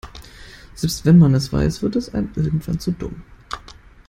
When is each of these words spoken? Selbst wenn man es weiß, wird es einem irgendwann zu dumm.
Selbst 0.73 1.05
wenn 1.05 1.19
man 1.19 1.35
es 1.35 1.53
weiß, 1.53 1.83
wird 1.83 1.95
es 1.95 2.11
einem 2.11 2.31
irgendwann 2.35 2.79
zu 2.79 2.89
dumm. 2.91 3.21